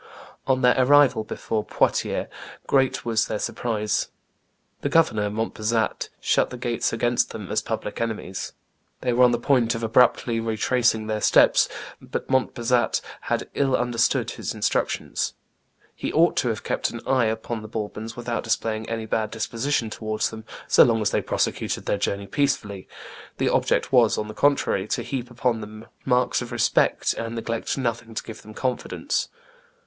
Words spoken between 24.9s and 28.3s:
heap upon them marks of respect, and neglect nothing to